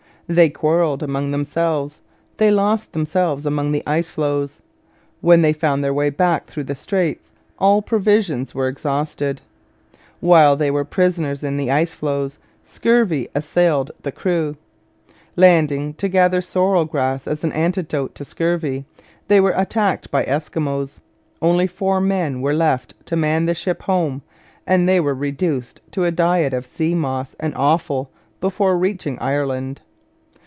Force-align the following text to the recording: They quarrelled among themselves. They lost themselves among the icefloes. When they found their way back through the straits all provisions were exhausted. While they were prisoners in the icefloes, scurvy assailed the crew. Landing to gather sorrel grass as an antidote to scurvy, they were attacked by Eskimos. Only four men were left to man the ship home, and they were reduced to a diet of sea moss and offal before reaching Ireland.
They 0.27 0.49
quarrelled 0.49 1.03
among 1.03 1.31
themselves. 1.31 1.99
They 2.37 2.51
lost 2.51 2.93
themselves 2.93 3.45
among 3.45 3.73
the 3.73 3.83
icefloes. 3.85 4.61
When 5.19 5.41
they 5.41 5.51
found 5.51 5.83
their 5.83 5.93
way 5.93 6.09
back 6.09 6.47
through 6.47 6.63
the 6.63 6.73
straits 6.75 7.33
all 7.59 7.81
provisions 7.81 8.55
were 8.55 8.69
exhausted. 8.69 9.41
While 10.21 10.55
they 10.55 10.71
were 10.71 10.85
prisoners 10.85 11.43
in 11.43 11.57
the 11.57 11.67
icefloes, 11.67 12.37
scurvy 12.63 13.27
assailed 13.35 13.91
the 14.03 14.11
crew. 14.13 14.55
Landing 15.35 15.95
to 15.95 16.07
gather 16.07 16.39
sorrel 16.39 16.85
grass 16.85 17.27
as 17.27 17.43
an 17.43 17.51
antidote 17.51 18.15
to 18.15 18.23
scurvy, 18.23 18.85
they 19.27 19.41
were 19.41 19.53
attacked 19.57 20.09
by 20.11 20.23
Eskimos. 20.23 20.99
Only 21.41 21.67
four 21.67 21.99
men 21.99 22.39
were 22.39 22.53
left 22.53 22.93
to 23.07 23.17
man 23.17 23.47
the 23.47 23.53
ship 23.55 23.81
home, 23.83 24.21
and 24.65 24.87
they 24.87 25.01
were 25.01 25.13
reduced 25.15 25.81
to 25.91 26.05
a 26.05 26.09
diet 26.11 26.53
of 26.53 26.65
sea 26.65 26.95
moss 26.95 27.35
and 27.37 27.53
offal 27.57 28.09
before 28.39 28.77
reaching 28.77 29.19
Ireland. 29.19 29.81